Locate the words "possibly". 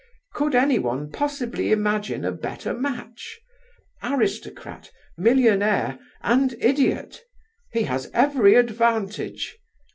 1.11-1.71